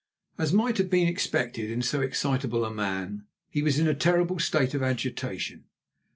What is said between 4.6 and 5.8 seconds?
of agitation.